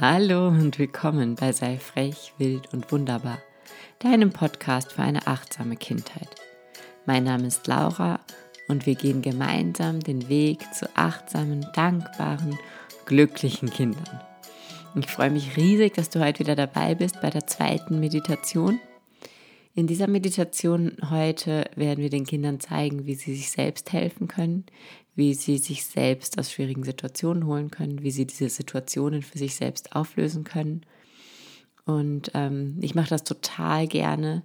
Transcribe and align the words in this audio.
Hallo 0.00 0.46
und 0.46 0.78
willkommen 0.78 1.34
bei 1.34 1.50
Sei 1.50 1.76
frech, 1.76 2.32
wild 2.38 2.72
und 2.72 2.92
wunderbar, 2.92 3.38
deinem 3.98 4.30
Podcast 4.30 4.92
für 4.92 5.02
eine 5.02 5.26
achtsame 5.26 5.74
Kindheit. 5.74 6.28
Mein 7.04 7.24
Name 7.24 7.48
ist 7.48 7.66
Laura 7.66 8.20
und 8.68 8.86
wir 8.86 8.94
gehen 8.94 9.22
gemeinsam 9.22 9.98
den 9.98 10.28
Weg 10.28 10.60
zu 10.72 10.88
achtsamen, 10.94 11.66
dankbaren, 11.74 12.56
glücklichen 13.06 13.70
Kindern. 13.70 14.20
Ich 14.94 15.08
freue 15.08 15.30
mich 15.30 15.56
riesig, 15.56 15.94
dass 15.94 16.10
du 16.10 16.20
heute 16.20 16.38
wieder 16.38 16.54
dabei 16.54 16.94
bist 16.94 17.20
bei 17.20 17.30
der 17.30 17.48
zweiten 17.48 17.98
Meditation. 17.98 18.78
In 19.78 19.86
dieser 19.86 20.08
Meditation 20.08 20.96
heute 21.08 21.70
werden 21.76 22.02
wir 22.02 22.10
den 22.10 22.26
Kindern 22.26 22.58
zeigen, 22.58 23.06
wie 23.06 23.14
sie 23.14 23.36
sich 23.36 23.52
selbst 23.52 23.92
helfen 23.92 24.26
können, 24.26 24.66
wie 25.14 25.34
sie 25.34 25.58
sich 25.58 25.86
selbst 25.86 26.36
aus 26.36 26.50
schwierigen 26.50 26.82
Situationen 26.82 27.46
holen 27.46 27.70
können, 27.70 28.02
wie 28.02 28.10
sie 28.10 28.26
diese 28.26 28.48
Situationen 28.48 29.22
für 29.22 29.38
sich 29.38 29.54
selbst 29.54 29.94
auflösen 29.94 30.42
können. 30.42 30.80
Und 31.84 32.32
ähm, 32.34 32.78
ich 32.80 32.96
mache 32.96 33.10
das 33.10 33.22
total 33.22 33.86
gerne, 33.86 34.42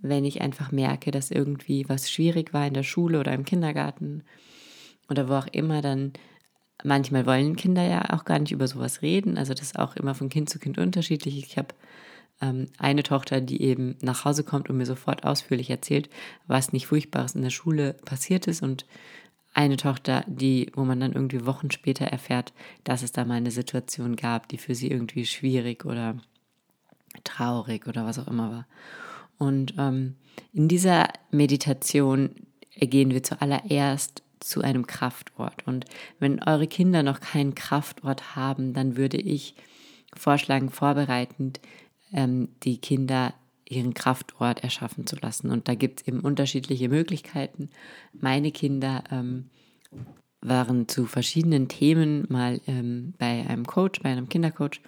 wenn 0.00 0.24
ich 0.24 0.40
einfach 0.40 0.72
merke, 0.72 1.10
dass 1.10 1.30
irgendwie 1.30 1.86
was 1.86 2.10
schwierig 2.10 2.54
war 2.54 2.66
in 2.66 2.72
der 2.72 2.82
Schule 2.82 3.20
oder 3.20 3.34
im 3.34 3.44
Kindergarten 3.44 4.22
oder 5.10 5.28
wo 5.28 5.34
auch 5.34 5.48
immer, 5.48 5.82
dann 5.82 6.14
manchmal 6.84 7.26
wollen 7.26 7.54
Kinder 7.54 7.82
ja 7.82 8.14
auch 8.14 8.24
gar 8.24 8.38
nicht 8.38 8.52
über 8.52 8.66
sowas 8.66 9.02
reden. 9.02 9.36
Also 9.36 9.52
das 9.52 9.60
ist 9.60 9.78
auch 9.78 9.94
immer 9.96 10.14
von 10.14 10.30
Kind 10.30 10.48
zu 10.48 10.58
Kind 10.58 10.78
unterschiedlich. 10.78 11.36
Ich 11.36 11.58
habe 11.58 11.74
ähm, 12.40 12.66
eine 12.78 13.02
Tochter, 13.02 13.40
die 13.40 13.62
eben 13.62 13.96
nach 14.02 14.24
Hause 14.24 14.44
kommt 14.44 14.70
und 14.70 14.76
mir 14.76 14.86
sofort 14.86 15.24
ausführlich 15.24 15.70
erzählt, 15.70 16.08
was 16.46 16.72
nicht 16.72 16.86
Furchtbares 16.86 17.34
in 17.34 17.42
der 17.42 17.50
Schule 17.50 17.94
passiert 18.04 18.46
ist 18.46 18.62
und 18.62 18.86
eine 19.52 19.76
Tochter, 19.76 20.24
die, 20.26 20.70
wo 20.74 20.84
man 20.84 21.00
dann 21.00 21.12
irgendwie 21.12 21.44
Wochen 21.44 21.70
später 21.70 22.06
erfährt, 22.06 22.52
dass 22.84 23.02
es 23.02 23.12
da 23.12 23.24
mal 23.24 23.34
eine 23.34 23.50
Situation 23.50 24.14
gab, 24.16 24.48
die 24.48 24.58
für 24.58 24.74
sie 24.74 24.90
irgendwie 24.90 25.26
schwierig 25.26 25.84
oder 25.84 26.16
traurig 27.24 27.88
oder 27.88 28.06
was 28.06 28.18
auch 28.18 28.28
immer 28.28 28.50
war. 28.50 28.66
Und 29.38 29.74
ähm, 29.78 30.16
in 30.52 30.68
dieser 30.68 31.08
Meditation 31.30 32.34
gehen 32.76 33.10
wir 33.10 33.22
zuallererst 33.22 34.22
zu 34.38 34.62
einem 34.62 34.86
Kraftort. 34.86 35.66
Und 35.66 35.84
wenn 36.18 36.42
eure 36.42 36.66
Kinder 36.66 37.02
noch 37.02 37.20
keinen 37.20 37.54
Kraftort 37.54 38.36
haben, 38.36 38.72
dann 38.72 38.96
würde 38.96 39.18
ich 39.18 39.54
vorschlagen, 40.16 40.70
vorbereitend 40.70 41.60
ähm, 42.12 42.48
die 42.62 42.78
Kinder 42.78 43.34
ihren 43.68 43.94
Kraftort 43.94 44.64
erschaffen 44.64 45.06
zu 45.06 45.16
lassen. 45.16 45.50
Und 45.50 45.68
da 45.68 45.74
gibt 45.74 46.00
es 46.00 46.08
eben 46.08 46.20
unterschiedliche 46.20 46.88
Möglichkeiten. 46.88 47.70
Meine 48.12 48.50
Kinder 48.50 49.04
ähm, 49.10 49.48
waren 50.40 50.88
zu 50.88 51.06
verschiedenen 51.06 51.68
Themen 51.68 52.26
mal 52.28 52.60
ähm, 52.66 53.14
bei 53.18 53.46
einem 53.46 53.66
Coach, 53.66 54.00
bei 54.00 54.10
einem 54.10 54.28
Kindercoach 54.28 54.80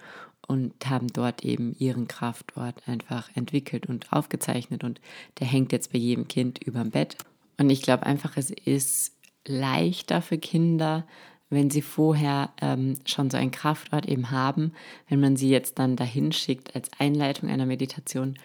und 0.47 0.73
haben 0.89 1.07
dort 1.07 1.45
eben 1.45 1.75
ihren 1.79 2.07
Kraftort 2.07 2.87
einfach 2.87 3.29
entwickelt 3.35 3.85
und 3.85 4.11
aufgezeichnet. 4.11 4.83
Und 4.83 4.99
der 5.39 5.47
hängt 5.47 5.71
jetzt 5.71 5.93
bei 5.93 5.99
jedem 5.99 6.27
Kind 6.27 6.61
über 6.61 6.81
dem 6.81 6.91
Bett. 6.91 7.17
Und 7.57 7.69
ich 7.69 7.81
glaube 7.81 8.05
einfach, 8.05 8.35
es 8.35 8.51
ist 8.51 9.15
leichter 9.47 10.21
für 10.21 10.37
Kinder, 10.37 11.05
wenn 11.53 11.69
sie 11.69 11.81
vorher 11.81 12.51
ähm, 12.61 12.97
schon 13.05 13.29
so 13.29 13.37
einen 13.37 13.51
Kraftort 13.51 14.07
eben 14.07 14.31
haben, 14.31 14.73
wenn 15.09 15.19
man 15.19 15.35
sie 15.35 15.49
jetzt 15.49 15.79
dann 15.79 15.95
dahin 15.95 16.31
schickt 16.31 16.75
als 16.75 16.89
Einleitung 16.99 17.49
einer 17.49 17.65
Meditation, 17.65 18.35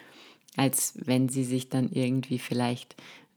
als 0.57 0.95
wenn 1.05 1.29
sie 1.29 1.45
sich 1.45 1.69
dann 1.69 1.91
irgendwie 1.91 2.39
vielleicht 2.39 2.97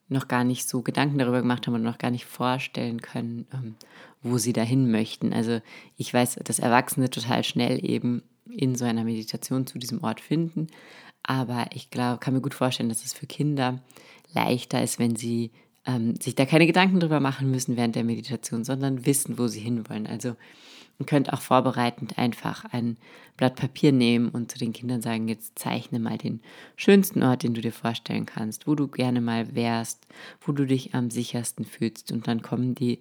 noch 0.09 0.27
gar 0.27 0.44
nicht 0.44 0.67
so 0.67 0.81
Gedanken 0.81 1.17
darüber 1.17 1.42
gemacht 1.42 1.66
haben 1.66 1.75
und 1.75 1.83
noch 1.83 1.97
gar 1.97 2.11
nicht 2.11 2.25
vorstellen 2.25 3.02
können, 3.02 3.47
ähm, 3.53 3.75
wo 4.22 4.38
sie 4.38 4.53
dahin 4.53 4.92
möchten. 4.92 5.33
Also 5.33 5.61
ich 5.97 6.14
weiß, 6.14 6.39
dass 6.44 6.59
Erwachsene 6.59 7.09
total 7.09 7.44
schnell 7.44 7.83
eben 7.83 8.23
in 8.49 8.75
so 8.75 8.86
einer 8.86 9.03
Meditation 9.05 9.66
zu 9.66 9.80
diesem 9.80 10.03
Ort 10.03 10.19
finden, 10.19 10.67
aber 11.23 11.67
ich 11.73 11.89
glaube, 11.89 12.19
kann 12.19 12.33
mir 12.33 12.42
gut 12.42 12.53
vorstellen, 12.53 12.89
dass 12.89 13.05
es 13.05 13.14
für 13.14 13.27
Kinder 13.27 13.82
leichter 14.33 14.83
ist, 14.83 14.99
wenn 14.99 15.15
sie 15.15 15.52
ähm, 15.86 16.15
sich 16.21 16.36
da 16.36 16.45
keine 16.45 16.67
Gedanken 16.67 16.99
drüber 16.99 17.19
machen 17.19 17.49
müssen 17.49 17.77
während 17.77 17.95
der 17.95 18.03
Meditation, 18.03 18.64
sondern 18.64 19.05
wissen, 19.05 19.37
wo 19.37 19.47
sie 19.47 19.59
hinwollen. 19.59 20.08
Also 20.08 20.36
Ihr 21.02 21.08
könnt 21.08 21.33
auch 21.33 21.42
vorbereitend 21.42 22.19
einfach 22.19 22.64
ein 22.65 22.95
Blatt 23.36 23.55
Papier 23.55 23.91
nehmen 23.91 24.30
und 24.30 24.52
zu 24.52 24.59
den 24.59 24.71
Kindern 24.71 25.02
sagen, 25.02 25.27
jetzt 25.27 25.58
zeichne 25.58 25.97
mal 25.97 26.20
den 26.20 26.41
schönsten 26.75 27.23
Ort, 27.23 27.41
den 27.41 27.55
du 27.55 27.61
dir 27.61 27.71
vorstellen 27.71 28.27
kannst, 28.27 28.67
wo 28.67 28.75
du 28.75 28.87
gerne 28.87 29.20
mal 29.20 29.55
wärst, 29.55 30.05
wo 30.41 30.52
du 30.52 30.67
dich 30.67 30.93
am 30.93 31.09
sichersten 31.09 31.65
fühlst. 31.65 32.11
Und 32.11 32.27
dann 32.27 32.43
kommen 32.43 32.75
die 32.75 32.99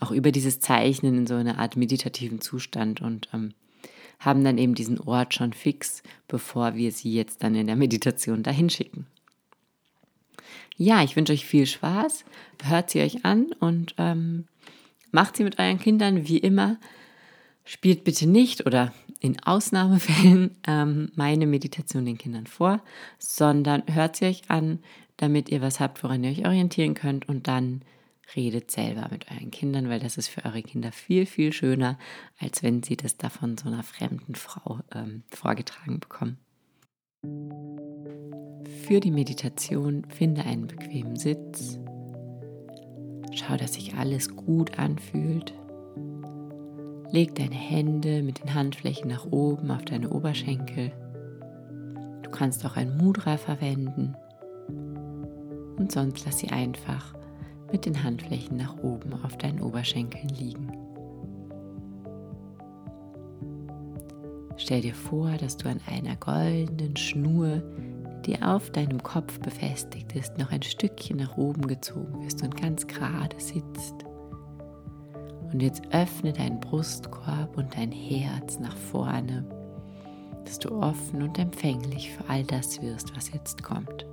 auch 0.00 0.10
über 0.10 0.32
dieses 0.32 0.58
Zeichnen 0.58 1.16
in 1.16 1.26
so 1.28 1.34
eine 1.34 1.58
Art 1.58 1.76
meditativen 1.76 2.40
Zustand 2.40 3.00
und 3.00 3.28
ähm, 3.32 3.54
haben 4.18 4.42
dann 4.42 4.58
eben 4.58 4.74
diesen 4.74 4.98
Ort 4.98 5.32
schon 5.32 5.52
fix, 5.52 6.02
bevor 6.26 6.74
wir 6.74 6.90
sie 6.90 7.14
jetzt 7.14 7.44
dann 7.44 7.54
in 7.54 7.68
der 7.68 7.76
Meditation 7.76 8.42
dahin 8.42 8.68
schicken. 8.68 9.06
Ja, 10.80 11.02
ich 11.02 11.16
wünsche 11.16 11.32
euch 11.32 11.44
viel 11.44 11.66
Spaß, 11.66 12.24
hört 12.62 12.90
sie 12.90 13.00
euch 13.00 13.24
an 13.24 13.46
und 13.58 13.96
ähm, 13.98 14.46
macht 15.10 15.36
sie 15.36 15.42
mit 15.42 15.58
euren 15.58 15.80
Kindern 15.80 16.28
wie 16.28 16.38
immer. 16.38 16.76
Spielt 17.64 18.04
bitte 18.04 18.28
nicht 18.28 18.64
oder 18.64 18.94
in 19.18 19.42
Ausnahmefällen 19.42 20.56
ähm, 20.68 21.10
meine 21.16 21.46
Meditation 21.46 22.06
den 22.06 22.16
Kindern 22.16 22.46
vor, 22.46 22.80
sondern 23.18 23.82
hört 23.92 24.14
sie 24.14 24.26
euch 24.26 24.42
an, 24.46 24.78
damit 25.16 25.48
ihr 25.48 25.60
was 25.60 25.80
habt, 25.80 26.04
woran 26.04 26.22
ihr 26.22 26.30
euch 26.30 26.46
orientieren 26.46 26.94
könnt. 26.94 27.28
Und 27.28 27.48
dann 27.48 27.82
redet 28.36 28.70
selber 28.70 29.08
mit 29.10 29.28
euren 29.32 29.50
Kindern, 29.50 29.88
weil 29.88 29.98
das 29.98 30.16
ist 30.16 30.28
für 30.28 30.44
eure 30.44 30.62
Kinder 30.62 30.92
viel, 30.92 31.26
viel 31.26 31.52
schöner, 31.52 31.98
als 32.38 32.62
wenn 32.62 32.84
sie 32.84 32.96
das 32.96 33.16
da 33.16 33.30
von 33.30 33.58
so 33.58 33.66
einer 33.66 33.82
fremden 33.82 34.36
Frau 34.36 34.78
ähm, 34.94 35.24
vorgetragen 35.30 35.98
bekommen. 35.98 36.38
Für 37.22 39.00
die 39.00 39.10
Meditation 39.10 40.04
finde 40.08 40.44
einen 40.44 40.68
bequemen 40.68 41.16
Sitz. 41.16 41.80
Schau, 43.32 43.56
dass 43.56 43.74
sich 43.74 43.94
alles 43.94 44.36
gut 44.36 44.78
anfühlt. 44.78 45.52
Leg 47.10 47.34
deine 47.34 47.54
Hände 47.54 48.22
mit 48.22 48.42
den 48.42 48.54
Handflächen 48.54 49.08
nach 49.08 49.26
oben 49.32 49.70
auf 49.70 49.84
deine 49.84 50.10
Oberschenkel. 50.10 50.92
Du 52.22 52.30
kannst 52.30 52.64
auch 52.64 52.76
ein 52.76 52.96
Mudra 52.96 53.36
verwenden 53.36 54.14
und 55.76 55.90
sonst 55.90 56.24
lass 56.24 56.38
sie 56.38 56.50
einfach 56.50 57.14
mit 57.72 57.84
den 57.84 58.04
Handflächen 58.04 58.56
nach 58.56 58.76
oben 58.82 59.12
auf 59.24 59.36
deinen 59.38 59.60
Oberschenkeln 59.60 60.28
liegen. 60.28 60.67
Stell 64.58 64.80
dir 64.80 64.94
vor, 64.94 65.30
dass 65.38 65.56
du 65.56 65.68
an 65.68 65.80
einer 65.86 66.16
goldenen 66.16 66.96
Schnur, 66.96 67.62
die 68.26 68.42
auf 68.42 68.70
deinem 68.70 69.00
Kopf 69.02 69.38
befestigt 69.38 70.14
ist, 70.16 70.36
noch 70.36 70.50
ein 70.50 70.62
Stückchen 70.62 71.18
nach 71.18 71.36
oben 71.38 71.68
gezogen 71.68 72.24
wirst 72.24 72.42
und 72.42 72.60
ganz 72.60 72.86
gerade 72.88 73.38
sitzt. 73.38 73.94
Und 75.52 75.62
jetzt 75.62 75.82
öffne 75.92 76.32
deinen 76.32 76.58
Brustkorb 76.58 77.56
und 77.56 77.74
dein 77.76 77.92
Herz 77.92 78.58
nach 78.58 78.76
vorne, 78.76 79.46
dass 80.44 80.58
du 80.58 80.70
offen 80.72 81.22
und 81.22 81.38
empfänglich 81.38 82.10
für 82.10 82.28
all 82.28 82.42
das 82.42 82.82
wirst, 82.82 83.16
was 83.16 83.32
jetzt 83.32 83.62
kommt. 83.62 84.06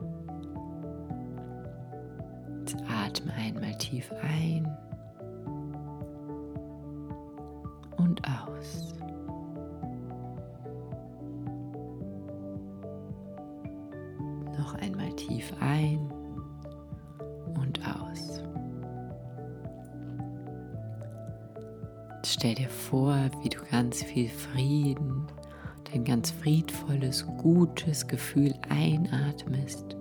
Jetzt 2.59 2.77
atme 2.87 3.33
einmal 3.33 3.75
tief 3.79 4.11
ein 4.21 4.65
und 7.97 8.21
aus. 8.27 8.95
Stell 22.45 22.53
dir 22.53 22.69
vor, 22.69 23.17
wie 23.41 23.49
du 23.49 23.57
ganz 23.71 24.03
viel 24.03 24.29
Frieden, 24.29 25.25
dein 25.91 26.03
ganz 26.03 26.29
friedvolles, 26.29 27.25
gutes 27.39 28.07
Gefühl 28.07 28.53
einatmest 28.69 29.95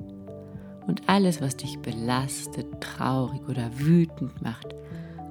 und 0.86 1.08
alles, 1.08 1.40
was 1.40 1.56
dich 1.56 1.78
belastet, 1.78 2.66
traurig 2.82 3.40
oder 3.48 3.70
wütend 3.78 4.42
macht, 4.42 4.74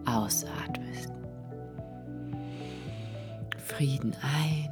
ausatmest. 0.05 1.11
Frieden 3.63 4.15
ein 4.23 4.69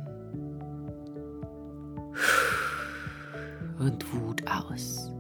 und 3.78 4.12
Wut 4.16 4.42
aus. 4.50 5.12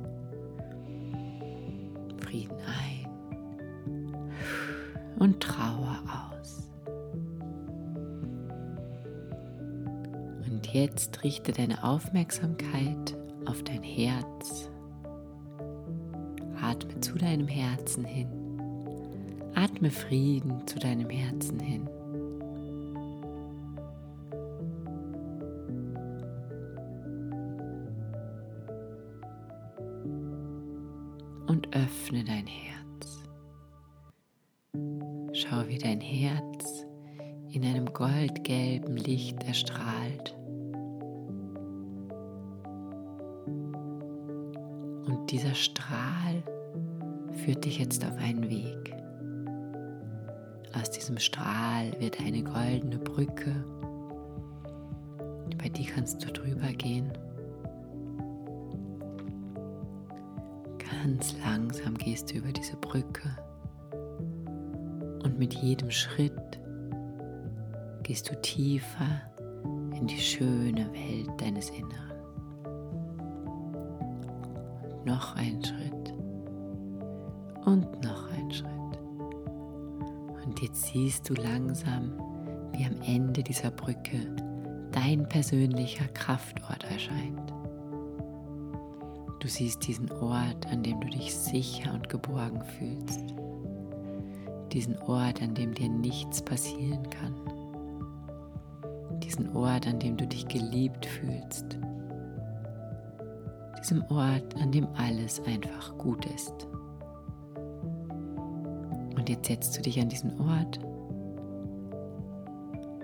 Jetzt 10.81 11.23
richte 11.23 11.51
deine 11.51 11.83
Aufmerksamkeit 11.83 13.15
auf 13.45 13.61
dein 13.61 13.83
Herz. 13.83 14.67
Atme 16.59 16.99
zu 17.01 17.19
deinem 17.19 17.47
Herzen 17.47 18.03
hin. 18.03 18.27
Atme 19.53 19.91
Frieden 19.91 20.65
zu 20.65 20.79
deinem 20.79 21.07
Herzen 21.07 21.59
hin. 21.59 21.87
Und 31.45 31.75
öffne 31.75 32.23
dein 32.23 32.47
Herz. 32.47 33.19
Schau, 35.33 35.67
wie 35.67 35.77
dein 35.77 36.01
Herz 36.01 36.87
in 37.51 37.63
einem 37.65 37.85
goldgelben 37.93 38.97
Licht 38.97 39.43
erstrahlt 39.43 40.40
dieser 45.31 45.55
Strahl 45.55 46.43
führt 47.31 47.63
dich 47.63 47.79
jetzt 47.79 48.05
auf 48.05 48.17
einen 48.17 48.49
Weg. 48.49 48.93
Aus 50.77 50.91
diesem 50.91 51.17
Strahl 51.17 51.93
wird 51.99 52.19
eine 52.19 52.43
goldene 52.43 52.97
Brücke. 52.97 53.63
Bei 55.57 55.69
die 55.69 55.85
kannst 55.85 56.23
du 56.23 56.31
drüber 56.31 56.67
gehen. 56.73 57.11
Ganz 60.77 61.33
langsam 61.45 61.97
gehst 61.97 62.31
du 62.31 62.37
über 62.37 62.51
diese 62.51 62.75
Brücke. 62.77 63.29
Und 65.23 65.39
mit 65.39 65.53
jedem 65.53 65.91
Schritt 65.91 66.59
gehst 68.03 68.29
du 68.29 68.41
tiefer 68.41 69.21
in 69.95 70.07
die 70.07 70.19
schöne 70.19 70.91
Welt 70.91 71.39
deines 71.39 71.69
Inneren. 71.69 72.10
Noch 75.05 75.35
ein 75.35 75.63
Schritt. 75.63 76.13
Und 77.65 78.03
noch 78.03 78.29
ein 78.31 78.51
Schritt. 78.51 78.99
Und 80.45 80.61
jetzt 80.61 80.83
siehst 80.83 81.29
du 81.29 81.33
langsam, 81.33 82.13
wie 82.73 82.85
am 82.85 83.01
Ende 83.01 83.41
dieser 83.41 83.71
Brücke 83.71 84.35
dein 84.91 85.27
persönlicher 85.27 86.07
Kraftort 86.09 86.83
erscheint. 86.83 87.53
Du 89.39 89.47
siehst 89.47 89.87
diesen 89.87 90.11
Ort, 90.11 90.67
an 90.71 90.83
dem 90.83 90.99
du 91.01 91.07
dich 91.07 91.35
sicher 91.35 91.93
und 91.93 92.07
geborgen 92.09 92.61
fühlst. 92.63 93.33
Diesen 94.71 94.97
Ort, 94.99 95.41
an 95.41 95.55
dem 95.55 95.73
dir 95.73 95.89
nichts 95.89 96.43
passieren 96.43 97.09
kann. 97.09 97.33
Diesen 99.19 99.55
Ort, 99.55 99.87
an 99.87 99.97
dem 99.97 100.15
du 100.15 100.27
dich 100.27 100.47
geliebt 100.47 101.07
fühlst. 101.07 101.79
Diesem 103.81 104.03
Ort, 104.09 104.55
an 104.61 104.71
dem 104.71 104.87
alles 104.95 105.41
einfach 105.45 105.97
gut 105.97 106.25
ist. 106.25 106.67
Und 109.15 109.29
jetzt 109.29 109.47
setzt 109.47 109.77
du 109.77 109.81
dich 109.81 109.99
an 109.99 110.09
diesen 110.09 110.39
Ort, 110.39 110.79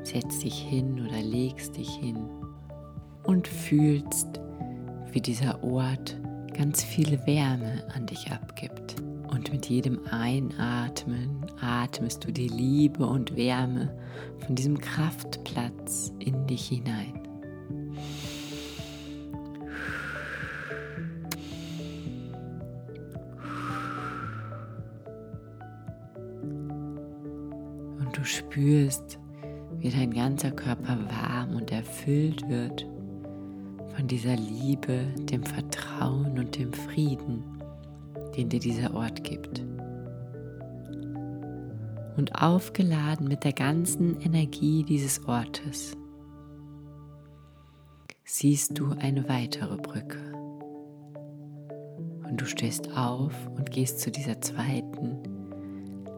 setzt 0.04 0.44
dich 0.44 0.60
hin 0.60 1.06
oder 1.06 1.22
legst 1.22 1.78
dich 1.78 1.90
hin 1.90 2.18
und 3.24 3.48
fühlst, 3.48 4.40
wie 5.12 5.22
dieser 5.22 5.64
Ort 5.64 6.18
ganz 6.54 6.84
viel 6.84 7.20
Wärme 7.26 7.84
an 7.94 8.06
dich 8.06 8.32
abgibt. 8.32 8.96
Und 9.30 9.52
mit 9.52 9.68
jedem 9.68 10.00
Einatmen 10.10 11.46
atmest 11.62 12.26
du 12.26 12.32
die 12.32 12.48
Liebe 12.48 13.06
und 13.06 13.36
Wärme 13.36 13.96
von 14.40 14.56
diesem 14.56 14.80
Kraftplatz 14.80 16.14
in 16.20 16.48
dich 16.48 16.68
hinein. 16.68 17.27
Spürst, 28.58 29.20
wie 29.78 29.90
dein 29.90 30.12
ganzer 30.12 30.52
Körper 30.52 30.98
warm 31.10 31.56
und 31.56 31.72
erfüllt 31.72 32.48
wird 32.50 32.88
von 33.96 34.08
dieser 34.08 34.36
Liebe, 34.36 35.06
dem 35.30 35.44
Vertrauen 35.44 36.40
und 36.40 36.58
dem 36.58 36.74
Frieden, 36.74 37.44
den 38.36 38.50
dir 38.50 38.60
dieser 38.60 38.96
Ort 38.96 39.24
gibt. 39.24 39.64
Und 42.18 42.42
aufgeladen 42.42 43.28
mit 43.28 43.44
der 43.44 43.54
ganzen 43.54 44.20
Energie 44.22 44.84
dieses 44.84 45.24
Ortes 45.28 45.96
siehst 48.24 48.80
du 48.80 48.90
eine 48.98 49.30
weitere 49.30 49.78
Brücke. 49.78 50.18
Und 52.28 52.42
du 52.42 52.46
stehst 52.46 52.92
auf 52.98 53.34
und 53.56 53.70
gehst 53.70 54.00
zu 54.00 54.10
dieser 54.10 54.42
zweiten 54.42 55.20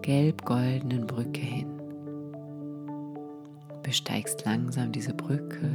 gelb-goldenen 0.01 1.05
Brücke 1.05 1.41
hin. 1.41 1.78
Besteigst 3.89 4.45
langsam 4.45 4.91
diese 4.91 5.15
Brücke 5.15 5.67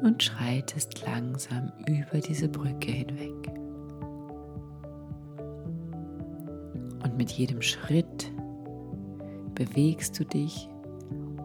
und 0.00 0.22
schreitest 0.22 1.04
langsam 1.04 1.72
über 1.88 2.20
diese 2.20 2.48
Brücke 2.48 2.92
hinweg. 2.92 3.52
Und 7.02 7.16
mit 7.16 7.32
jedem 7.32 7.60
Schritt 7.60 8.30
bewegst 9.56 10.20
du 10.20 10.24
dich 10.24 10.68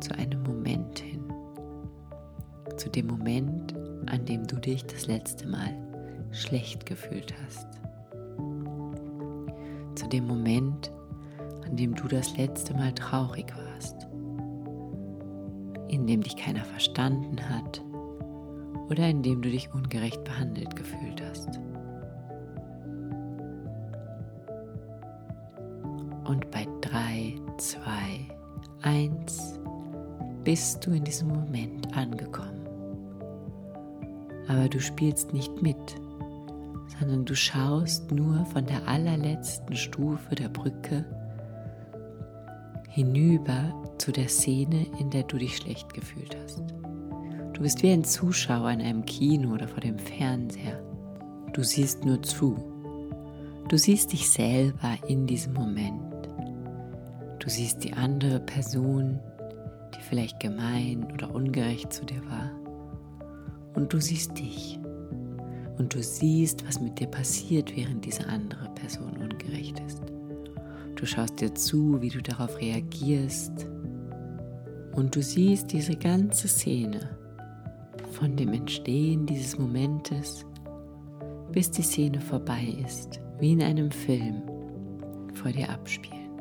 zu 0.02 0.16
einem 0.20 0.44
Moment 0.44 1.00
hin. 1.00 1.24
Zu 2.78 2.88
dem 2.92 3.08
Moment, 3.08 3.74
an 4.06 4.24
dem 4.26 4.46
du 4.46 4.58
dich 4.58 4.86
das 4.86 5.08
letzte 5.08 5.48
Mal 5.48 5.74
schlecht 6.30 6.86
gefühlt 6.86 7.34
hast. 7.44 7.68
Zu 9.96 10.08
dem 10.10 10.28
Moment, 10.28 10.92
an 11.66 11.76
dem 11.76 11.96
du 11.96 12.08
das 12.08 12.38
letzte 12.38 12.76
Mal 12.76 12.94
traurig 12.94 13.48
warst. 13.58 14.06
In 15.96 16.08
dem 16.08 16.22
dich 16.22 16.36
keiner 16.36 16.66
verstanden 16.66 17.38
hat 17.50 17.82
oder 18.90 19.08
indem 19.08 19.42
du 19.42 19.50
dich 19.50 19.74
ungerecht 19.74 20.26
behandelt 20.26 20.76
gefühlt 20.76 21.24
hast. 21.26 21.58
Und 26.26 26.52
bei 26.52 26.68
3, 26.82 27.36
2, 27.58 27.80
1 28.82 29.60
bist 30.44 30.86
du 30.86 30.92
in 30.92 31.06
diesem 31.06 31.30
Moment 31.30 31.96
angekommen. 31.96 32.68
Aber 34.50 34.68
du 34.68 34.82
spielst 34.82 35.32
nicht 35.32 35.62
mit, 35.62 35.96
sondern 37.00 37.24
du 37.24 37.38
schaust 37.38 38.12
nur 38.12 38.46
von 38.48 38.66
der 38.66 38.86
allerletzten 38.86 39.78
Stufe 39.78 40.36
der 40.36 40.50
Brücke 40.50 41.06
hinüber 42.90 43.85
zu 43.98 44.12
der 44.12 44.28
Szene, 44.28 44.86
in 45.00 45.10
der 45.10 45.24
du 45.24 45.38
dich 45.38 45.58
schlecht 45.58 45.94
gefühlt 45.94 46.36
hast. 46.44 46.64
Du 47.54 47.62
bist 47.62 47.82
wie 47.84 47.92
ein 47.92 48.04
Zuschauer 48.04 48.72
in 48.72 48.82
einem 48.82 49.06
Kino 49.06 49.54
oder 49.54 49.68
vor 49.68 49.80
dem 49.80 49.98
Fernseher. 49.98 50.82
Du 51.54 51.64
siehst 51.64 52.04
nur 52.04 52.22
zu. 52.22 52.58
Du 53.70 53.78
siehst 53.78 54.12
dich 54.12 54.30
selber 54.30 54.96
in 55.08 55.26
diesem 55.26 55.54
Moment. 55.54 56.30
Du 57.40 57.50
siehst 57.50 57.84
die 57.84 57.94
andere 57.94 58.40
Person, 58.40 59.20
die 59.96 60.02
vielleicht 60.02 60.40
gemein 60.40 61.08
oder 61.14 61.34
ungerecht 61.34 61.94
zu 61.94 62.06
dir 62.06 62.22
war. 62.30 62.52
Und 63.74 63.94
du 63.94 64.02
siehst 64.02 64.38
dich. 64.38 64.80
Und 65.78 65.94
du 65.94 66.04
siehst, 66.04 66.68
was 66.68 66.82
mit 66.82 67.00
dir 67.00 67.08
passiert, 67.08 67.76
während 67.76 68.04
diese 68.06 68.28
andere 68.28 68.70
Person 68.76 69.18
ungerecht 69.18 69.80
ist. 69.88 70.02
Du 70.96 71.06
schaust 71.06 71.40
dir 71.40 71.54
zu, 71.54 72.02
wie 72.02 72.10
du 72.10 72.22
darauf 72.22 72.60
reagierst. 72.60 73.68
Und 74.96 75.16
du 75.16 75.22
siehst 75.22 75.72
diese 75.74 75.96
ganze 75.96 76.48
Szene 76.48 77.18
von 78.12 78.36
dem 78.38 78.54
Entstehen 78.54 79.26
dieses 79.26 79.60
Momentes, 79.60 80.46
bis 81.52 81.70
die 81.70 81.82
Szene 81.82 82.22
vorbei 82.22 82.78
ist, 82.86 83.20
wie 83.40 83.52
in 83.52 83.62
einem 83.62 83.92
Film 83.92 84.42
vor 85.34 85.52
dir 85.52 85.70
abspielen. 85.70 86.32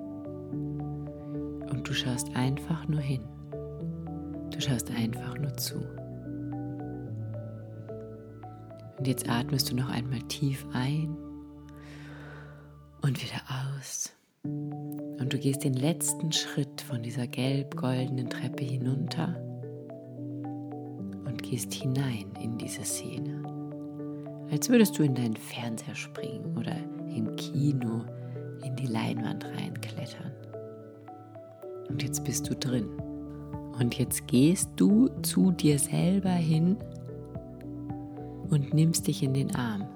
Und 1.68 1.82
du 1.84 1.92
schaust 1.92 2.34
einfach 2.37 2.87
nur 2.87 3.00
hin. 3.00 3.23
Du 4.50 4.61
schaust 4.61 4.90
einfach 4.92 5.37
nur 5.37 5.56
zu. 5.56 5.80
Und 8.99 9.08
jetzt 9.08 9.28
atmest 9.28 9.70
du 9.70 9.76
noch 9.76 9.90
einmal 9.90 10.23
tief 10.28 10.64
ein 10.73 11.16
und 13.02 13.20
wieder 13.20 13.42
aus. 13.76 14.12
Und 14.44 15.32
du 15.32 15.38
gehst 15.38 15.64
den 15.64 15.74
letzten 15.74 16.32
Schritt 16.32 16.80
von 16.80 17.02
dieser 17.02 17.26
gelb-goldenen 17.26 18.28
Treppe 18.28 18.64
hinunter 18.64 19.34
gehst 21.54 21.72
hinein 21.74 22.26
in 22.42 22.58
diese 22.58 22.82
Szene. 22.82 23.42
Als 24.50 24.68
würdest 24.68 24.98
du 24.98 25.04
in 25.04 25.14
deinen 25.14 25.36
Fernseher 25.36 25.94
springen 25.94 26.56
oder 26.58 26.74
im 27.14 27.36
Kino 27.36 28.02
in 28.64 28.74
die 28.74 28.86
Leinwand 28.86 29.44
reinklettern. 29.44 30.32
Und 31.88 32.02
jetzt 32.02 32.24
bist 32.24 32.50
du 32.50 32.56
drin. 32.56 32.88
Und 33.78 33.96
jetzt 33.98 34.26
gehst 34.26 34.70
du 34.74 35.08
zu 35.22 35.52
dir 35.52 35.78
selber 35.78 36.30
hin 36.30 36.76
und 38.50 38.74
nimmst 38.74 39.06
dich 39.06 39.22
in 39.22 39.34
den 39.34 39.54
Arm. 39.54 39.86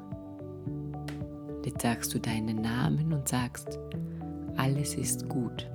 Jetzt 1.64 1.82
sagst 1.82 2.14
du 2.14 2.20
deinen 2.20 2.62
Namen 2.62 3.12
und 3.12 3.28
sagst, 3.28 3.80
alles 4.58 4.94
ist 4.96 5.28
gut. 5.28 5.66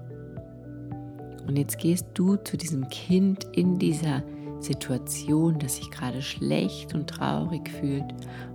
Und 1.48 1.58
jetzt 1.58 1.78
gehst 1.78 2.06
du 2.13 2.36
zu 2.38 2.58
diesem 2.58 2.88
Kind 2.90 3.46
in 3.54 3.80
dieser 3.80 4.24
Situation, 4.60 5.60
das 5.60 5.78
sich 5.78 5.92
gerade 5.92 6.22
schlecht 6.22 6.94
und 6.94 7.10
traurig 7.10 7.70
fühlt 7.70 8.06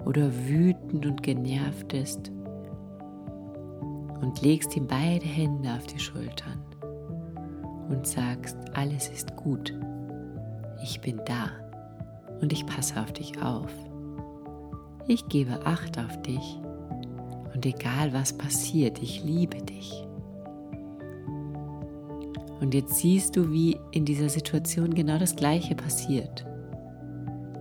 oder 0.06 0.30
wütend 0.46 1.04
und 1.04 1.22
genervt 1.22 1.92
ist 1.92 2.30
und 4.20 4.40
legst 4.42 4.74
ihm 4.76 4.86
beide 4.86 5.26
Hände 5.26 5.70
auf 5.74 5.86
die 5.86 5.98
Schultern 5.98 6.62
und 7.90 8.06
sagst, 8.06 8.56
alles 8.74 9.08
ist 9.08 9.36
gut, 9.36 9.74
ich 10.82 11.00
bin 11.00 11.20
da 11.26 11.50
und 12.40 12.52
ich 12.52 12.64
passe 12.64 13.00
auf 13.00 13.12
dich 13.12 13.42
auf. 13.42 13.72
Ich 15.06 15.26
gebe 15.28 15.64
Acht 15.66 15.98
auf 15.98 16.20
dich 16.22 16.58
und 17.54 17.64
egal 17.66 18.12
was 18.12 18.32
passiert, 18.32 19.02
ich 19.02 19.24
liebe 19.24 19.58
dich. 19.62 20.07
Und 22.60 22.74
jetzt 22.74 22.96
siehst 22.96 23.36
du, 23.36 23.52
wie 23.52 23.78
in 23.92 24.04
dieser 24.04 24.28
Situation 24.28 24.92
genau 24.92 25.18
das 25.18 25.36
Gleiche 25.36 25.74
passiert. 25.74 26.44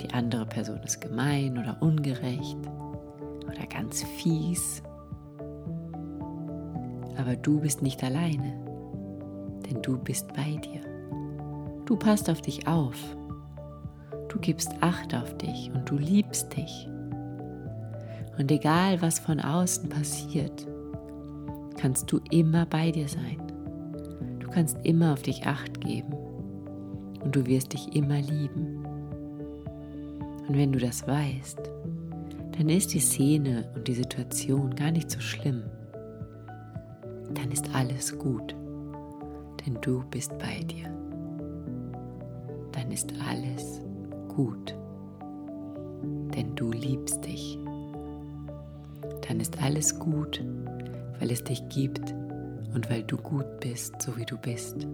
Die 0.01 0.11
andere 0.13 0.45
Person 0.45 0.79
ist 0.83 1.01
gemein 1.01 1.57
oder 1.57 1.77
ungerecht 1.81 2.57
oder 3.45 3.65
ganz 3.67 4.03
fies. 4.03 4.81
Aber 7.17 7.35
du 7.35 7.59
bist 7.59 7.81
nicht 7.81 8.03
alleine, 8.03 8.53
denn 9.69 9.81
du 9.81 9.97
bist 9.97 10.27
bei 10.33 10.55
dir. 10.57 10.81
Du 11.85 11.95
passt 11.95 12.29
auf 12.29 12.41
dich 12.41 12.67
auf. 12.67 12.97
Du 14.29 14.39
gibst 14.39 14.71
Acht 14.81 15.15
auf 15.15 15.37
dich 15.37 15.71
und 15.73 15.89
du 15.89 15.95
liebst 15.95 16.55
dich. 16.55 16.87
Und 18.37 18.51
egal 18.51 19.01
was 19.01 19.19
von 19.19 19.39
außen 19.39 19.89
passiert, 19.89 20.67
kannst 21.77 22.11
du 22.11 22.19
immer 22.29 22.65
bei 22.65 22.91
dir 22.91 23.07
sein. 23.07 23.46
Du 24.57 24.63
kannst 24.63 24.83
immer 24.87 25.13
auf 25.13 25.21
dich 25.21 25.45
acht 25.45 25.81
geben 25.81 26.13
und 27.23 27.35
du 27.35 27.45
wirst 27.45 27.73
dich 27.73 27.95
immer 27.95 28.19
lieben. 28.19 28.83
Und 30.47 30.57
wenn 30.57 30.71
du 30.71 30.79
das 30.79 31.07
weißt, 31.07 31.59
dann 32.57 32.67
ist 32.67 32.91
die 32.95 32.99
Szene 32.99 33.69
und 33.75 33.87
die 33.87 33.93
Situation 33.93 34.73
gar 34.73 34.89
nicht 34.89 35.11
so 35.11 35.19
schlimm. 35.19 35.61
Dann 37.35 37.51
ist 37.51 37.69
alles 37.75 38.17
gut, 38.17 38.55
denn 39.63 39.77
du 39.81 40.03
bist 40.09 40.35
bei 40.39 40.63
dir. 40.63 40.91
Dann 42.71 42.91
ist 42.91 43.13
alles 43.29 43.79
gut, 44.27 44.75
denn 46.35 46.55
du 46.55 46.71
liebst 46.71 47.23
dich. 47.23 47.59
Dann 49.27 49.39
ist 49.39 49.61
alles 49.61 49.99
gut, 49.99 50.43
weil 51.19 51.29
es 51.29 51.43
dich 51.43 51.61
gibt 51.69 52.16
und 52.73 52.89
weil 52.89 53.03
du 53.03 53.17
gut 53.17 53.59
bist, 53.59 54.01
so 54.01 54.17
wie 54.17 54.25
du 54.25 54.37
bist. 54.37 54.87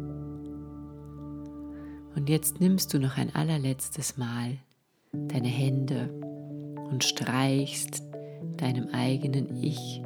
Und 2.16 2.30
jetzt 2.30 2.60
nimmst 2.60 2.94
du 2.94 3.00
noch 3.00 3.18
ein 3.18 3.34
allerletztes 3.34 4.18
Mal 4.18 4.58
deine 5.12 5.48
Hände 5.48 6.10
und 6.90 7.04
streichst 7.04 8.04
deinem 8.58 8.90
eigenen 8.90 9.56
Ich 9.64 10.02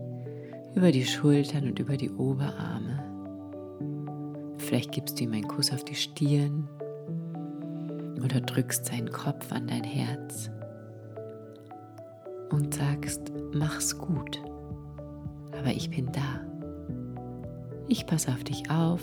über 0.75 0.91
die 0.91 1.05
Schultern 1.05 1.67
und 1.67 1.79
über 1.79 1.97
die 1.97 2.11
Oberarme. 2.11 3.03
Vielleicht 4.57 4.91
gibst 4.91 5.19
du 5.19 5.23
ihm 5.23 5.33
einen 5.33 5.47
Kuss 5.47 5.71
auf 5.71 5.83
die 5.83 5.95
Stirn 5.95 6.67
oder 8.23 8.41
drückst 8.41 8.85
seinen 8.85 9.11
Kopf 9.11 9.51
an 9.51 9.67
dein 9.67 9.83
Herz 9.83 10.49
und 12.49 12.73
sagst, 12.73 13.31
mach's 13.53 13.97
gut, 13.97 14.41
aber 15.51 15.71
ich 15.71 15.89
bin 15.89 16.11
da. 16.11 16.46
Ich 17.89 18.05
passe 18.05 18.31
auf 18.31 18.43
dich 18.43 18.69
auf 18.69 19.01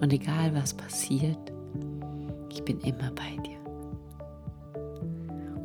und 0.00 0.12
egal 0.12 0.54
was 0.54 0.74
passiert, 0.74 1.38
ich 2.50 2.62
bin 2.62 2.78
immer 2.80 3.10
bei 3.12 3.42
dir. 3.42 3.56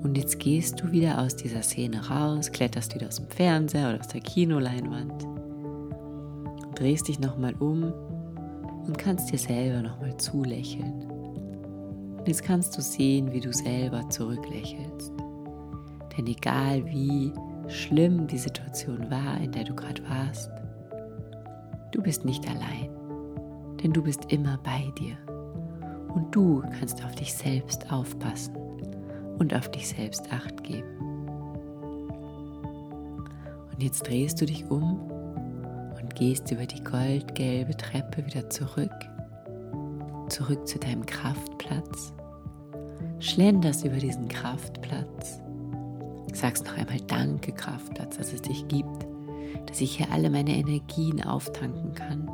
Und 0.04 0.18
jetzt 0.18 0.40
gehst 0.40 0.82
du 0.82 0.92
wieder 0.92 1.20
aus 1.20 1.36
dieser 1.36 1.62
Szene 1.62 2.08
raus, 2.08 2.52
kletterst 2.52 2.96
wieder 2.96 3.08
aus 3.08 3.18
dem 3.18 3.28
Fernseher 3.28 3.90
oder 3.90 4.00
aus 4.00 4.08
der 4.08 4.22
Kinoleinwand, 4.22 5.28
drehst 6.76 7.10
dich 7.10 7.20
nochmal 7.20 7.54
um 7.56 7.92
und 8.88 8.98
kannst 8.98 9.32
dir 9.32 9.38
selber 9.38 9.82
nochmal 9.82 10.16
zulächeln. 10.18 11.04
Und 12.18 12.28
jetzt 12.28 12.44
kannst 12.44 12.78
du 12.78 12.82
sehen, 12.82 13.34
wie 13.34 13.42
du 13.42 13.52
selber 13.52 14.10
zurücklächelst. 14.10 15.12
Denn 16.18 16.28
egal 16.28 16.86
wie 16.86 17.34
schlimm 17.68 18.28
die 18.28 18.38
Situation 18.38 19.10
war, 19.12 19.40
in 19.42 19.52
der 19.52 19.66
du 19.66 19.76
gerade 19.76 20.02
warst, 20.08 20.50
Du 21.92 22.02
bist 22.02 22.24
nicht 22.24 22.48
allein, 22.48 22.90
denn 23.84 23.92
du 23.92 24.02
bist 24.02 24.32
immer 24.32 24.58
bei 24.64 24.92
dir. 24.98 25.18
Und 26.14 26.34
du 26.34 26.64
kannst 26.80 27.04
auf 27.04 27.14
dich 27.16 27.34
selbst 27.34 27.92
aufpassen 27.92 28.56
und 29.40 29.54
auf 29.54 29.70
dich 29.72 29.90
selbst 29.90 30.32
acht 30.32 30.64
geben. 30.64 30.88
Und 33.72 33.84
jetzt 33.84 34.08
drehst 34.08 34.40
du 34.40 34.46
dich 34.46 34.70
um 34.70 35.00
und 36.00 36.16
gehst 36.16 36.50
über 36.52 36.66
die 36.66 36.84
goldgelbe 36.84 37.76
Treppe 37.76 38.26
wieder 38.26 38.50
zurück, 38.50 38.92
zurück 40.30 40.66
zu 40.66 40.80
deinem 40.80 41.06
Kraftplatz, 41.06 42.14
schlenderst 43.20 43.86
über 43.86 43.98
diesen 43.98 44.30
Kraftplatz, 44.30 45.42
sagst 46.34 46.66
noch 46.66 46.78
einmal 46.78 47.02
Danke 47.08 47.52
Kraftplatz, 47.52 48.18
dass 48.18 48.32
es 48.32 48.42
dich 48.42 48.66
gibt 48.70 49.11
dass 49.66 49.82
ich 49.82 49.98
hier 49.98 50.12
alle 50.12 50.30
meine 50.30 50.56
Energien 50.56 51.24
auftanken 51.24 51.94
kann, 51.94 52.30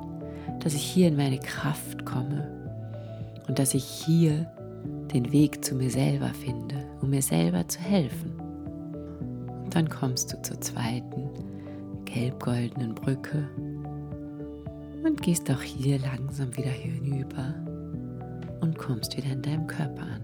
dass 0.60 0.74
ich 0.74 0.84
hier 0.84 1.08
in 1.08 1.16
meine 1.16 1.40
Kraft 1.40 2.06
komme 2.06 2.48
und 3.48 3.60
dass 3.60 3.74
ich 3.74 3.84
hier 3.84 4.52
den 5.14 5.32
Weg 5.32 5.64
zu 5.64 5.76
mir 5.76 5.90
selber 5.90 6.30
finde, 6.30 6.76
um 7.02 7.10
mir 7.10 7.22
selber 7.22 7.68
zu 7.68 7.80
helfen. 7.80 8.34
Und 9.64 9.76
dann 9.76 9.90
kommst 9.90 10.34
du 10.34 10.42
zur 10.42 10.60
zweiten 10.62 11.30
gelb-goldenen 12.06 12.96
Brücke 12.96 13.48
und 15.04 15.22
gehst 15.22 15.50
auch 15.52 15.62
hier 15.62 16.00
langsam 16.00 16.56
wieder 16.58 16.70
hinüber 16.70 17.54
und 18.62 18.78
kommst 18.78 19.16
wieder 19.18 19.32
in 19.32 19.42
deinem 19.42 19.68
Körper 19.68 20.04
an. 20.04 20.22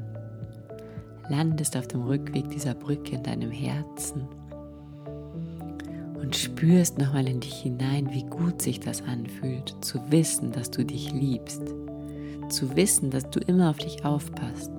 Landest 1.30 1.78
auf 1.78 1.88
dem 1.88 2.04
Rückweg 2.04 2.50
dieser 2.50 2.74
Brücke 2.74 3.16
in 3.16 3.24
deinem 3.24 3.52
Herzen 3.52 4.28
und 6.24 6.36
spürst 6.38 6.98
nochmal 6.98 7.28
in 7.28 7.42
dich 7.42 7.56
hinein, 7.56 8.10
wie 8.12 8.24
gut 8.24 8.62
sich 8.62 8.80
das 8.80 9.02
anfühlt, 9.02 9.76
zu 9.82 10.00
wissen, 10.10 10.52
dass 10.54 10.72
du 10.72 10.86
dich 10.86 11.12
liebst, 11.12 11.62
zu 12.48 12.76
wissen, 12.78 13.12
dass 13.12 13.30
du 13.30 13.42
immer 13.42 13.70
auf 13.70 13.78
dich 13.78 14.06
aufpasst 14.06 14.72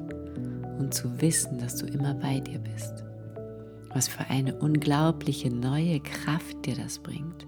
und 0.78 0.94
zu 0.94 1.20
wissen, 1.20 1.58
dass 1.58 1.76
du 1.76 1.86
immer 1.86 2.14
bei 2.14 2.40
dir 2.40 2.58
bist. 2.58 3.04
Was 3.90 4.08
für 4.08 4.24
eine 4.30 4.58
unglaubliche 4.58 5.50
neue 5.50 6.00
Kraft 6.00 6.64
dir 6.64 6.76
das 6.76 6.98
bringt. 6.98 7.46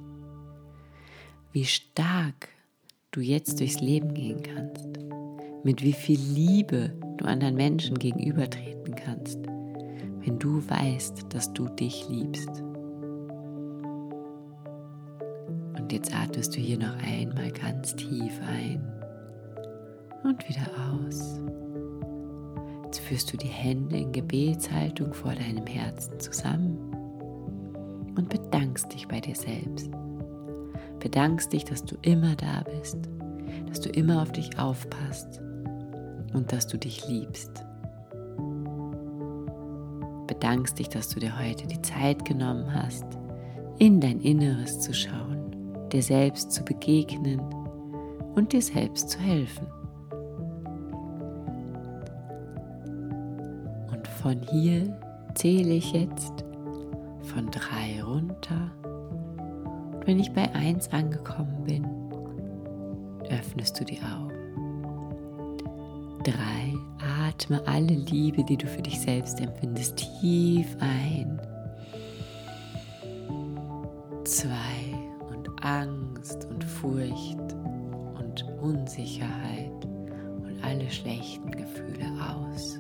Wie 1.53 1.65
stark 1.65 2.51
du 3.13 3.23
jetzt 3.23 3.61
durchs 3.61 3.81
Leben 3.81 4.13
gehen 4.13 4.43
kannst. 4.43 4.89
Mit 5.65 5.83
wie 5.83 5.95
viel 5.95 6.21
Liebe 6.21 6.93
du 7.17 7.25
anderen 7.25 7.55
Menschen 7.55 7.99
gegenübertreten 7.99 8.95
kannst, 8.95 9.39
wenn 10.21 10.39
du 10.39 10.63
weißt, 10.69 11.25
dass 11.31 11.51
du 11.55 11.67
dich 11.71 12.07
liebst. 12.11 12.63
Und 15.87 15.93
jetzt 15.93 16.13
atmest 16.13 16.57
du 16.57 16.59
hier 16.59 16.79
noch 16.79 16.97
einmal 17.01 17.53
ganz 17.53 17.95
tief 17.95 18.41
ein 18.45 18.85
und 20.25 20.49
wieder 20.49 20.67
aus. 20.91 21.41
Jetzt 22.87 22.99
führst 22.99 23.33
du 23.33 23.37
die 23.37 23.47
Hände 23.47 23.97
in 23.97 24.11
Gebetshaltung 24.11 25.15
vor 25.15 25.33
deinem 25.33 25.65
Herzen 25.65 26.19
zusammen 26.19 26.77
und 28.17 28.29
bedankst 28.29 28.93
dich 28.93 29.07
bei 29.07 29.21
dir 29.21 29.37
selbst. 29.37 29.89
Bedankst 30.99 31.53
dich, 31.53 31.63
dass 31.63 31.85
du 31.85 31.95
immer 32.03 32.35
da 32.35 32.65
bist, 32.65 32.99
dass 33.69 33.81
du 33.81 33.89
immer 33.91 34.23
auf 34.23 34.33
dich 34.33 34.59
aufpasst 34.59 35.41
und 36.35 36.51
dass 36.51 36.67
du 36.67 36.79
dich 36.79 37.07
liebst. 37.07 37.65
Bedankst 40.27 40.81
dich, 40.81 40.89
dass 40.89 41.11
du 41.11 41.21
dir 41.21 41.39
heute 41.39 41.69
die 41.69 41.83
Zeit 41.83 42.25
genommen 42.25 42.75
hast, 42.75 43.07
in 43.79 44.01
dein 44.01 44.21
Inneres 44.21 44.81
zu 44.81 44.93
schauen 44.93 45.26
dir 45.93 46.03
selbst 46.03 46.53
zu 46.53 46.65
begegnen 46.65 47.41
und 48.35 48.53
dir 48.53 48.63
selbst 48.63 49.11
zu 49.11 49.19
helfen. 49.19 49.67
Und 53.91 54.07
von 54.23 54.41
hier 54.51 54.99
zähle 55.35 55.75
ich 55.75 55.93
jetzt 55.93 56.45
von 57.23 57.51
drei 57.51 58.03
runter. 58.03 58.71
Und 59.93 60.07
wenn 60.07 60.21
ich 60.21 60.33
bei 60.33 60.53
eins 60.55 60.93
angekommen 60.93 61.65
bin, 61.65 61.87
öffnest 63.31 63.81
du 63.81 63.85
die 63.85 64.01
Augen. 64.01 64.33
Drei, 66.23 66.75
atme 67.27 67.63
alle 67.67 67.95
Liebe, 67.95 68.43
die 68.45 68.57
du 68.57 68.67
für 68.67 68.83
dich 68.83 69.01
selbst 69.01 69.41
empfindest, 69.41 69.97
tief 69.97 70.77
ein. 70.81 71.41
Zwei, 74.25 74.76
Angst 75.67 76.45
und 76.45 76.63
Furcht 76.63 77.41
und 78.15 78.45
Unsicherheit 78.63 79.85
und 79.85 80.61
alle 80.63 80.89
schlechten 80.89 81.51
Gefühle 81.51 82.07
aus. 82.21 82.79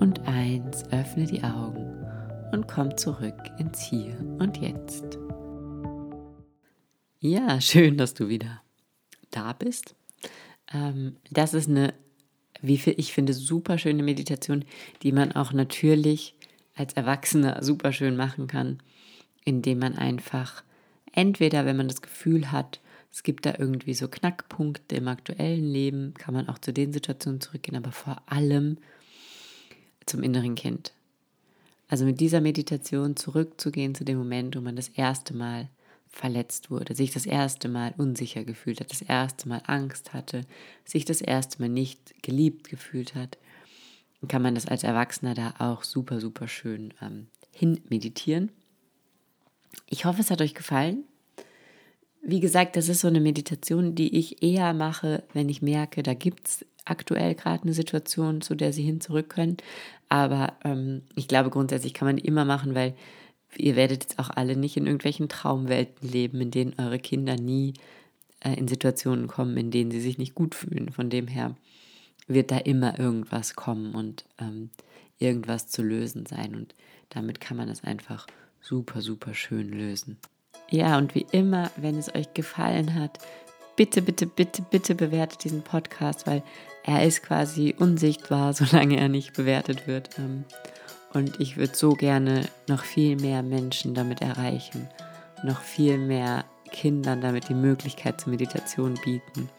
Und 0.00 0.26
eins, 0.26 0.84
öffne 0.92 1.26
die 1.26 1.44
Augen 1.44 2.06
und 2.52 2.66
komm 2.66 2.96
zurück 2.96 3.36
ins 3.58 3.82
Hier 3.82 4.18
und 4.38 4.56
Jetzt. 4.56 5.18
Ja, 7.20 7.60
schön, 7.60 7.98
dass 7.98 8.14
du 8.14 8.28
wieder 8.28 8.62
da 9.30 9.52
bist. 9.52 9.94
Ähm, 10.72 11.16
das 11.30 11.52
ist 11.52 11.68
eine, 11.68 11.92
wie 12.62 12.80
ich 12.96 13.12
finde, 13.12 13.34
super 13.34 13.76
schöne 13.76 14.02
Meditation, 14.02 14.64
die 15.02 15.12
man 15.12 15.32
auch 15.32 15.52
natürlich 15.52 16.34
als 16.74 16.94
Erwachsener 16.94 17.62
super 17.62 17.92
schön 17.92 18.16
machen 18.16 18.46
kann, 18.46 18.78
indem 19.44 19.78
man 19.78 19.96
einfach 19.96 20.62
entweder, 21.12 21.64
wenn 21.66 21.76
man 21.76 21.88
das 21.88 22.02
Gefühl 22.02 22.52
hat, 22.52 22.80
es 23.12 23.22
gibt 23.22 23.44
da 23.44 23.54
irgendwie 23.58 23.94
so 23.94 24.08
Knackpunkte 24.08 24.96
im 24.96 25.08
aktuellen 25.08 25.70
Leben, 25.70 26.14
kann 26.14 26.34
man 26.34 26.48
auch 26.48 26.58
zu 26.58 26.72
den 26.72 26.92
Situationen 26.92 27.40
zurückgehen, 27.40 27.76
aber 27.76 27.92
vor 27.92 28.22
allem 28.26 28.78
zum 30.06 30.22
inneren 30.22 30.54
Kind. 30.54 30.92
Also 31.88 32.06
mit 32.06 32.20
dieser 32.20 32.40
Meditation 32.40 33.16
zurückzugehen 33.16 33.94
zu 33.94 34.04
dem 34.04 34.16
Moment, 34.16 34.56
wo 34.56 34.62
man 34.62 34.76
das 34.76 34.88
erste 34.88 35.36
Mal 35.36 35.68
verletzt 36.08 36.70
wurde, 36.70 36.94
sich 36.94 37.10
das 37.10 37.26
erste 37.26 37.68
Mal 37.68 37.92
unsicher 37.98 38.44
gefühlt 38.44 38.80
hat, 38.80 38.90
das 38.90 39.02
erste 39.02 39.48
Mal 39.48 39.62
Angst 39.66 40.14
hatte, 40.14 40.42
sich 40.84 41.04
das 41.04 41.20
erste 41.20 41.60
Mal 41.60 41.68
nicht 41.68 42.22
geliebt 42.22 42.68
gefühlt 42.68 43.14
hat, 43.14 43.38
kann 44.28 44.42
man 44.42 44.54
das 44.54 44.66
als 44.66 44.84
Erwachsener 44.84 45.34
da 45.34 45.54
auch 45.58 45.82
super, 45.82 46.20
super 46.20 46.48
schön 46.48 46.94
ähm, 47.02 47.26
hin 47.50 47.80
meditieren. 47.88 48.52
Ich 49.88 50.04
hoffe, 50.04 50.20
es 50.20 50.30
hat 50.30 50.40
euch 50.40 50.54
gefallen. 50.54 51.04
Wie 52.22 52.40
gesagt, 52.40 52.76
das 52.76 52.88
ist 52.88 53.00
so 53.00 53.08
eine 53.08 53.20
Meditation, 53.20 53.94
die 53.94 54.16
ich 54.16 54.42
eher 54.42 54.74
mache, 54.74 55.24
wenn 55.32 55.48
ich 55.48 55.60
merke, 55.60 56.02
da 56.02 56.14
gibt 56.14 56.48
es 56.48 56.66
aktuell 56.84 57.34
gerade 57.34 57.64
eine 57.64 57.72
Situation, 57.72 58.40
zu 58.40 58.54
der 58.54 58.72
sie 58.72 58.82
hin 58.82 59.00
zurück 59.00 59.28
können. 59.28 59.56
Aber 60.08 60.54
ähm, 60.64 61.02
ich 61.16 61.26
glaube, 61.26 61.50
grundsätzlich 61.50 61.94
kann 61.94 62.06
man 62.06 62.16
die 62.16 62.24
immer 62.24 62.44
machen, 62.44 62.74
weil 62.74 62.94
ihr 63.56 63.76
werdet 63.76 64.04
jetzt 64.04 64.18
auch 64.18 64.30
alle 64.30 64.56
nicht 64.56 64.76
in 64.76 64.86
irgendwelchen 64.86 65.28
Traumwelten 65.28 66.08
leben, 66.08 66.40
in 66.40 66.50
denen 66.50 66.74
eure 66.78 66.98
Kinder 66.98 67.36
nie 67.36 67.74
äh, 68.40 68.54
in 68.54 68.68
Situationen 68.68 69.26
kommen, 69.26 69.56
in 69.56 69.70
denen 69.70 69.90
sie 69.90 70.00
sich 70.00 70.18
nicht 70.18 70.34
gut 70.34 70.54
fühlen. 70.54 70.90
Von 70.90 71.10
dem 71.10 71.26
her 71.26 71.56
wird 72.26 72.50
da 72.50 72.58
immer 72.58 72.98
irgendwas 72.98 73.54
kommen 73.54 73.94
und 73.94 74.24
ähm, 74.38 74.70
irgendwas 75.18 75.68
zu 75.68 75.82
lösen 75.82 76.26
sein. 76.26 76.54
Und 76.54 76.74
damit 77.10 77.40
kann 77.40 77.56
man 77.56 77.68
es 77.68 77.84
einfach 77.84 78.26
super, 78.62 79.02
super 79.02 79.34
schön 79.34 79.68
lösen. 79.68 80.16
Ja, 80.70 80.96
und 80.96 81.14
wie 81.14 81.26
immer, 81.32 81.70
wenn 81.76 81.98
es 81.98 82.14
euch 82.14 82.32
gefallen 82.32 82.94
hat, 82.94 83.18
bitte, 83.76 84.00
bitte, 84.00 84.26
bitte, 84.26 84.62
bitte 84.62 84.94
bewertet 84.94 85.44
diesen 85.44 85.62
Podcast, 85.62 86.26
weil 86.26 86.42
er 86.84 87.04
ist 87.04 87.22
quasi 87.22 87.74
unsichtbar, 87.78 88.52
solange 88.54 88.98
er 88.98 89.08
nicht 89.08 89.34
bewertet 89.34 89.86
wird. 89.86 90.18
Ähm, 90.18 90.44
und 91.12 91.40
ich 91.40 91.58
würde 91.58 91.76
so 91.76 91.90
gerne 91.90 92.48
noch 92.68 92.84
viel 92.84 93.16
mehr 93.16 93.42
Menschen 93.42 93.94
damit 93.94 94.22
erreichen, 94.22 94.88
noch 95.44 95.60
viel 95.60 95.98
mehr 95.98 96.46
Kindern 96.70 97.20
damit 97.20 97.50
die 97.50 97.54
Möglichkeit 97.54 98.18
zur 98.18 98.30
Meditation 98.30 98.94
bieten. 99.04 99.50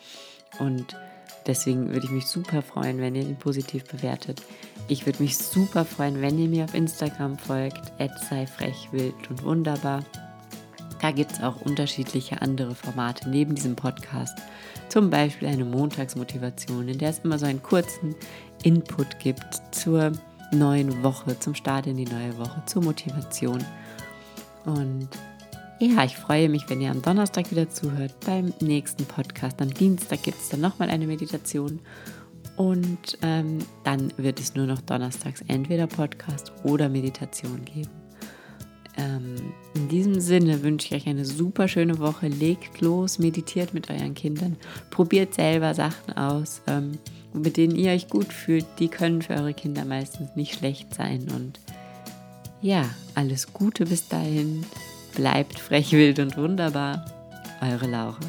Und 0.58 0.98
deswegen 1.48 1.90
würde 1.90 2.06
ich 2.06 2.12
mich 2.12 2.28
super 2.28 2.62
freuen, 2.62 3.00
wenn 3.00 3.16
ihr 3.16 3.24
ihn 3.24 3.38
positiv 3.38 3.84
bewertet. 3.86 4.42
Ich 4.88 5.06
würde 5.06 5.24
mich 5.24 5.38
super 5.38 5.86
freuen, 5.86 6.22
wenn 6.22 6.38
ihr 6.38 6.50
mir 6.50 6.66
auf 6.66 6.74
Instagram 6.74 7.38
folgt, 7.38 7.92
sei 8.30 8.46
frech, 8.48 8.90
wild 8.92 9.16
und 9.30 9.44
wunderbar. 9.44 10.04
Da 11.02 11.12
gibt 11.12 11.34
es 11.34 11.44
auch 11.44 11.62
unterschiedliche 11.62 12.42
andere 12.42 12.76
Formate 12.76 13.30
neben 13.30 13.56
diesem 13.56 13.76
Podcast. 13.76 14.38
Zum 14.90 15.10
Beispiel 15.10 15.48
eine 15.48 15.66
Montagsmotivation, 15.66 16.88
in 16.88 16.98
der 16.98 17.10
es 17.10 17.20
immer 17.20 17.40
so 17.40 17.46
einen 17.46 17.62
kurzen 17.62 18.16
Input 18.64 19.20
gibt 19.20 19.62
zur 19.72 20.14
neuen 20.52 21.04
Woche, 21.04 21.38
zum 21.40 21.56
Start 21.56 21.88
in 21.88 21.98
die 21.98 22.06
neue 22.06 22.38
Woche, 22.38 22.62
zur 22.66 22.84
Motivation. 22.84 23.64
Und 24.66 25.10
ja, 25.84 26.06
ich 26.06 26.16
freue 26.16 26.48
mich, 26.48 26.70
wenn 26.70 26.80
ihr 26.80 26.92
am 26.92 27.02
Donnerstag 27.02 27.52
wieder 27.52 27.70
zuhört 27.70 28.14
beim 28.26 28.54
nächsten 28.62 29.04
Podcast. 29.04 29.62
Am 29.62 29.74
Dienstag 29.74 30.24
gibt 30.24 30.40
es 30.40 30.48
dann 30.48 30.62
nochmal 30.62 30.90
eine 30.90 31.08
Meditation. 31.08 31.82
Und 32.56 33.18
ähm, 33.22 33.60
dann 33.84 34.14
wird 34.16 34.40
es 34.40 34.56
nur 34.56 34.66
noch 34.66 34.80
donnerstags 34.80 35.44
entweder 35.50 35.88
Podcast 35.88 36.54
oder 36.64 36.88
Meditation 36.88 37.66
geben. 37.66 37.90
Ähm, 38.96 39.36
in 39.74 39.90
diesem 39.90 40.22
Sinne 40.22 40.64
wünsche 40.64 40.88
ich 40.88 41.02
euch 41.02 41.10
eine 41.10 41.26
super 41.26 41.68
schöne 41.68 42.00
Woche. 42.00 42.28
Legt 42.28 42.80
los, 42.80 43.20
meditiert 43.20 43.74
mit 43.74 43.90
euren 43.90 44.14
Kindern, 44.14 44.56
probiert 44.90 45.34
selber 45.34 45.74
Sachen 45.74 46.14
aus, 46.16 46.62
ähm, 46.68 47.00
mit 47.34 47.58
denen 47.58 47.76
ihr 47.76 47.92
euch 47.92 48.08
gut 48.08 48.32
fühlt. 48.32 48.66
Die 48.80 48.88
können 48.88 49.22
für 49.22 49.34
eure 49.34 49.54
Kinder 49.54 49.84
meistens 49.84 50.30
nicht 50.36 50.54
schlecht 50.54 50.94
sein. 50.94 51.28
Und 51.36 51.60
ja, 52.62 52.90
alles 53.16 53.52
Gute 53.52 53.86
bis 53.86 54.08
dahin. 54.08 54.64
Bleibt 55.16 55.60
frech, 55.60 55.92
wild 55.92 56.20
und 56.20 56.38
wunderbar. 56.38 57.06
Eure 57.62 57.88
Laura. 57.88 58.20